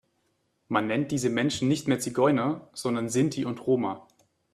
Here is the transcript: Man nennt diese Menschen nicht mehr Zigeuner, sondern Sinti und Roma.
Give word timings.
Man 0.67 0.87
nennt 0.87 1.11
diese 1.11 1.29
Menschen 1.29 1.67
nicht 1.67 1.87
mehr 1.87 1.99
Zigeuner, 1.99 2.67
sondern 2.73 3.07
Sinti 3.07 3.45
und 3.45 3.67
Roma. 3.67 4.07